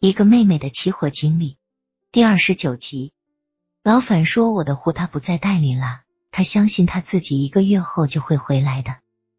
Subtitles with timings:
[0.00, 1.56] 一个妹妹的起火经历
[2.12, 3.12] 第二十九集。
[3.82, 8.98] 老反说我的货他不再代理了，他相信他自己一个月后就会回来的。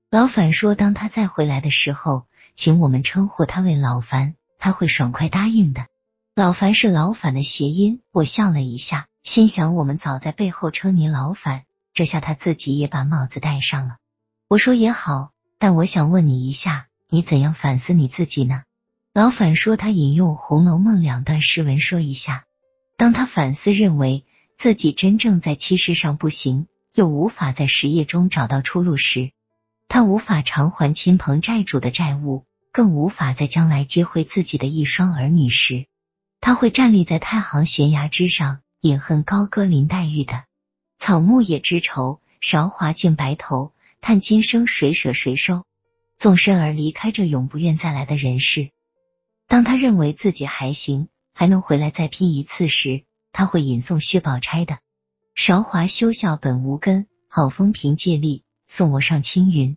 [0.09, 2.25] 老反说，当他再回来的时候，
[2.55, 5.87] 请我们称呼他为老樊，他会爽快答应的。
[6.35, 11.63] 老樊是老反的谐音，我笑了一下，心想我们早在背后称你老反，
[11.93, 13.95] 这下他自己也把帽子戴上了。
[14.49, 18.63] 我说也好，但我想问你一下，你怎样反思你自己呢？
[19.11, 22.45] 老反说，他引用《红楼梦》两段诗文说一下：
[22.95, 24.23] 当他反思，认为
[24.55, 29.31] 自己真正在七事上不行，又无法在实业中找到出路时，
[29.87, 35.87] 他无法偿还亲朋债主的债务，更无法在将来接回自己的一双儿女时。
[36.39, 40.43] 他会站立在太行悬崖之上，饮恨高歌林黛玉的
[40.99, 45.65] “草木也知愁，韶华尽白头，叹今生谁舍谁收”，
[46.15, 48.69] 纵身而离开这永不愿再来的人世。
[49.49, 53.03] 当他认为自己还行，还能回来再拼一次时，
[53.33, 54.79] 他会引诵薛宝钗的
[55.35, 59.75] “韶华休笑本无根，好风凭借力，送我上青云”，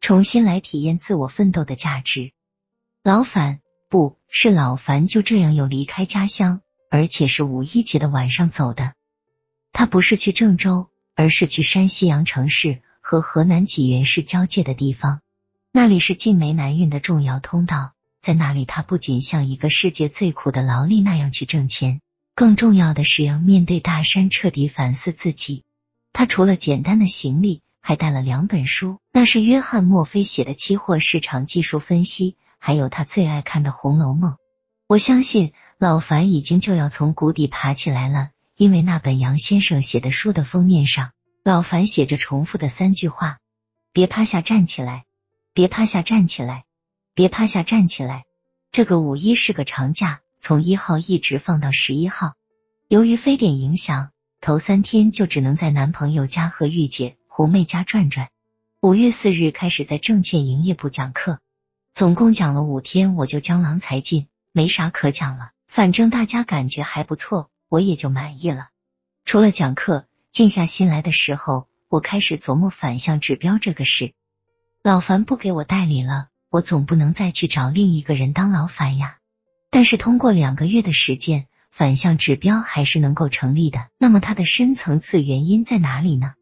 [0.00, 2.32] 重新来体验自我奋斗的价值。
[3.04, 3.60] 老反。
[3.90, 6.60] 不是老樊就这样又离开家乡，
[6.90, 8.92] 而且是五一节的晚上走的。
[9.72, 15.22] 他不是去郑州，而是去山西阳城市和河南济源市交界的地方。
[15.72, 17.94] 那里是晋煤南运的重要通道，
[18.28, 22.02] 在那里他不仅像一个世界最苦的劳力那样去挣钱，
[22.34, 25.64] 更重要的是要面对大山彻底反思自己。
[26.12, 32.36] 他除了简单的行李，还带了两本书，那是约翰墨菲写的期货市场技术分析。
[32.58, 34.32] 还有他最爱看的《红楼梦》，
[34.88, 41.12] 我相信老樊已经就要从谷底爬起来了，因为那本杨先生写的书的封面上，
[41.44, 43.38] 老樊写着重复的三句话：
[43.94, 45.04] 别趴下，站起来；
[45.54, 46.64] 别趴下，站起来；
[47.18, 48.26] 别趴下，站起来。
[48.70, 52.34] 这个五一是个长假，从一号一直放到十一号。
[52.86, 58.28] 由于非典影响，头三天就只能在男朋友家和玉姐、狐妹家转转。
[58.80, 61.40] 五月四日开始在证券营业部讲课。
[61.92, 65.50] 总共讲了五天，我就江郎才尽，没啥可讲了。
[65.66, 68.68] 反正大家感觉还不错，我也就满意了。
[69.24, 74.12] 除了讲课，静下心来的时候，我开始琢磨反向指标这个事。
[74.84, 79.18] 老樊不给我代理了，我总不能再去找另一个人当老板呀。
[79.70, 83.88] 但是通过两个月的实践，反向指标还是能够成立的。
[83.98, 86.34] 那么它的深层次原因在哪里呢？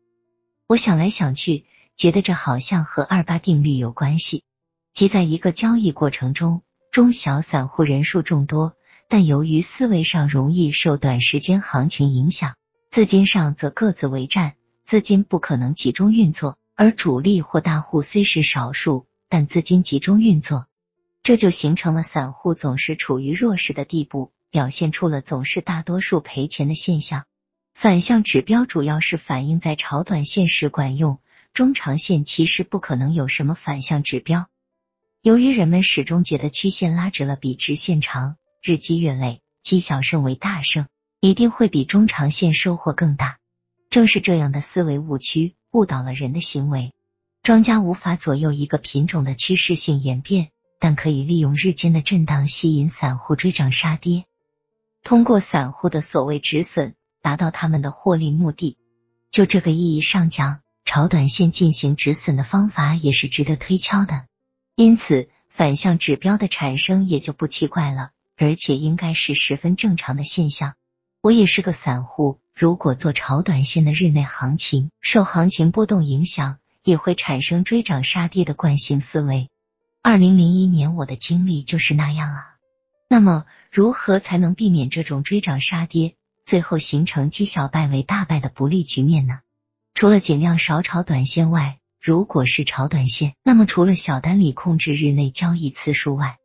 [0.69, 1.65] 我想来想去，
[1.97, 4.45] 觉得这好像和二八定律有关系。
[4.93, 6.62] 即在一个交易过程中，
[6.93, 8.75] 中小散户人数众多，
[9.09, 12.55] 但由于思维上容易受短时间行情影响，
[12.91, 16.56] 资金上则各自为战，资金不可能集中运作。
[16.77, 20.67] 而主力或大户虽是少数，但资金集中运作，
[21.23, 27.25] 这就形成了散户总是处于弱势的地步，表现出了总是大多数赔钱的现象。
[27.75, 31.19] 反向指标主要是反映在炒短线时管用，
[31.53, 34.49] 中长线其实不可能有什么反向指标。
[35.21, 40.87] 由于人们始终觉得曲线拉直了比直线长，日积月累，积小胜为大胜，
[41.21, 43.39] 一定会比中长线收获更大。
[43.91, 46.93] 正是这样的思维误区误导了人的行为。
[47.47, 50.49] 庄家无法左右一个品种的趋势性演变，
[50.81, 54.25] 但可以利用日间的震荡吸引散户追涨杀跌，
[55.05, 58.77] 通过散户的所谓止损，达到他们的获利目的。
[59.31, 64.25] 就这个意义上讲，炒短线进行止损的方法也是值得推敲的。
[64.75, 70.75] 因此，反向指标的产生也就不奇怪了，而且应该是十分正常的现象。
[71.21, 79.51] 我也是个散户，如果做炒短线的日内行情，受行情波动影响，也会产生追涨杀跌的惯性思维。
[80.03, 82.55] 二零零一年我的经历就是那样啊。
[83.09, 86.15] 那么，如何才能避免这种追涨杀跌，
[86.45, 89.41] 最后形成积小败为大败的不利局面呢？
[89.95, 96.39] 除了尽量少炒短线外，如果是炒短线，那么除了小单里控制日内交易次数外，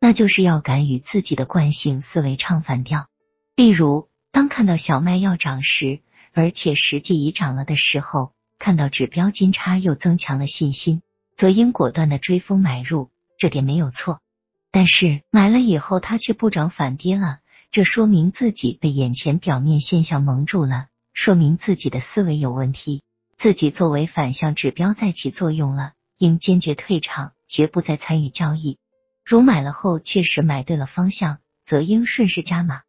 [0.00, 3.06] 那就是要敢与自己的惯性思维唱反调。
[3.54, 6.00] 例如，当看到小麦要涨时，
[6.32, 8.32] 而且实际已涨了的时候，
[8.64, 11.02] 看到指标金叉又增强了信心，
[11.36, 14.22] 则应果断的追风买入，这点没有错。
[14.70, 17.40] 但是买了以后它却不涨反跌了，
[17.70, 23.02] 这说明自己被眼前表面现象蒙住了，说明自己的思维有问题。
[23.36, 28.78] 自己作为反向指标在起作用了，应坚决退场，绝不再参与交易。
[29.26, 32.80] 如买了后确实买对了方向，则应顺势加码。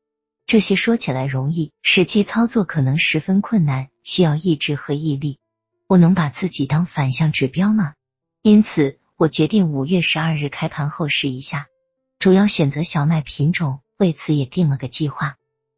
[0.46, 5.38] 这些说起来容易，实际操作可能十分困难，需要意志和毅力。
[5.88, 7.94] 我能把自己当反向指标吗？
[8.42, 11.68] 因此，我决定五月十二日开盘后试一下，
[12.18, 15.36] 主要选择小麦品种，为此也定了个计划。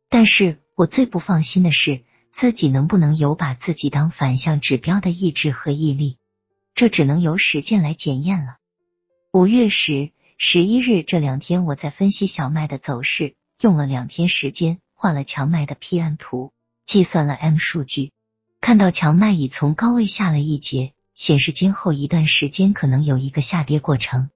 [0.07, 6.17] 但是我最不放心的是，自己能不能有把自己当反向指标的意志和毅力？
[6.73, 8.57] 这只能由实践来检验了。
[9.33, 16.53] 五月十、十一日这两天，我在分析小麦的走势，用了两天时间，画了强麦的 PM 图，
[16.85, 18.11] 计算了 M 数据，
[18.59, 24.29] 看到荞麦已从高位下了一截，显示今后一段时间可能有一个下跌过程。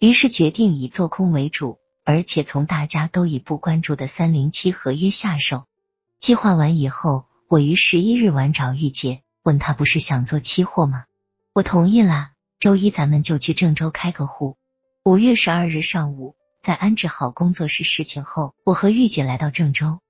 [0.00, 5.64] 于是决定以做空为主，而且从大家都已不关注的三零七合约下手。
[6.18, 11.04] 计划完以后，我于十一日晚找玉姐，问她不是想做期货吗？
[11.52, 12.30] 我同意了。
[12.60, 14.56] 周一咱们就去郑州开个户。
[15.04, 20.00] 五月十二日上午，在安置好工作室事情后，我和玉姐来到郑州，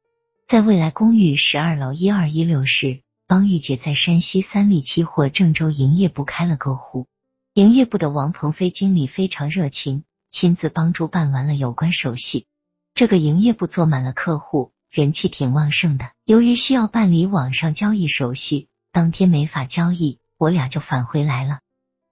[0.47, 7.07] 在未来公寓十二楼一二一六室，帮玉姐在山西三利期货郑州营业部开了个户。
[7.53, 12.47] 营业部的王鹏飞经理非常热情，亲自帮助办完了有关手续。
[12.95, 16.11] 这个营业部坐满了客户，人气挺旺盛的。
[16.25, 21.61] 由于需要办理网上交易手续，当天没法交易，我俩就返回来了。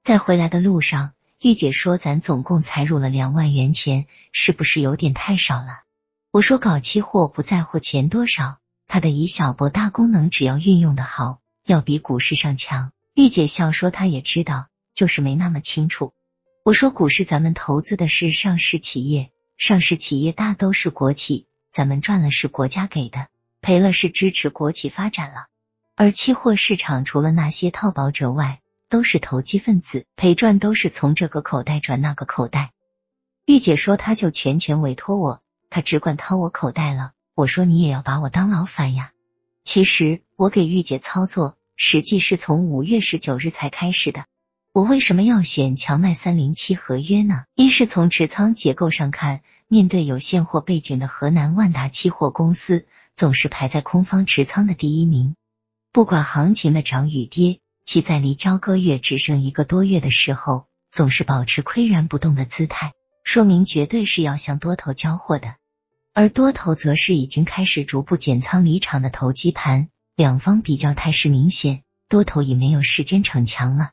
[0.03, 5.81] 在回来的路上，玉姐说：“咱总共才入了两万元钱，是不是有点太少了？”
[6.31, 16.15] 我说：“搞期货不在乎钱多少，它的以小博大功能，只要运用的好，要比股市上强。”玉姐笑说：“她也知道。”就是没那么清楚。
[16.65, 23.29] 我说股市，咱们投资的是上市企业，上市企业大都是国企，咱们赚了是国家给的，
[23.61, 25.49] 赔了是支持国企发展了。
[25.97, 32.73] 而期货市场除了那些套保者外，都是投机分子，赔赚都是从这个口袋转那个口袋。
[33.45, 37.13] 玉姐说，她就全权委托我，她只管掏我口袋了。
[37.37, 39.13] 我说，你也要把我当老板呀。
[39.63, 44.25] 其实我给玉姐操作，实际是从五月十九日才开始的。
[44.73, 47.45] 我为什么要选强卖三零七合约呢？
[47.55, 55.37] 一是从持仓结构上看，面对有现货背景的河南万达期货公司，总是排在空方持仓的第一名。
[55.93, 62.95] 不管行情的涨与跌，其在离交割月只剩一个多月的时候，总是保持岿然不动的姿态，
[63.25, 65.57] 说明绝对是要向多头交货的。
[66.19, 73.91] 而多头则是已经开始逐步减仓离场的投机盘，两方比较态势明显，多头已没有时间逞强了。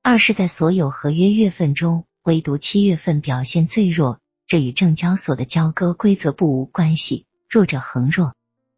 [0.00, 7.26] 二是，在所有合约月份中，唯独七月份表现最弱，这与证交所的交割规则不无关系。
[7.50, 8.34] 弱者恒弱，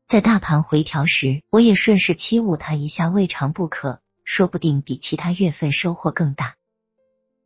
[0.08, 6.56] 在大盘回调时，我也顺势欺侮他一下，未尝不可，说不定比其他月份收获更大。